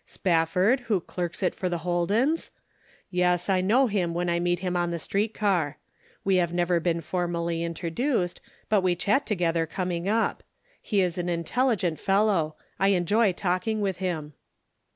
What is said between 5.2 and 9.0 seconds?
car. We have never been formally introduced, but we